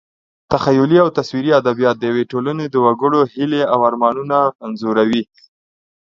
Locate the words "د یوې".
1.99-2.23